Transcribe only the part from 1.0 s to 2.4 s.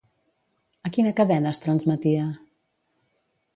cadena es transmetia?